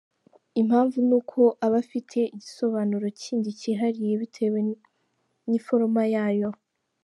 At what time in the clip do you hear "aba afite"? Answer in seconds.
1.65-2.19